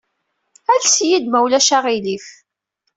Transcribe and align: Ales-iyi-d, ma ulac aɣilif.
Ales-iyi-d, 0.73 1.25
ma 1.29 1.39
ulac 1.45 1.69
aɣilif. 1.77 2.27